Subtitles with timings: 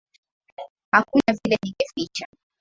[0.91, 2.25] Hakuna vile ningeficha.